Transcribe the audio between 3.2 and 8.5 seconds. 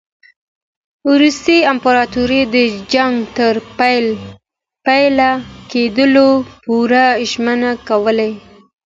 تر پیل کېدلو پوري ژمنې کولې.